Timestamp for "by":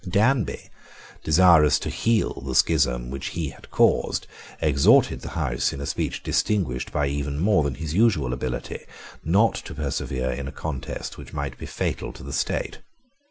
6.91-7.05